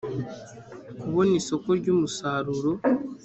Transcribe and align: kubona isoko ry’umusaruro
kubona 1.01 1.33
isoko 1.41 1.67
ry’umusaruro 1.79 2.71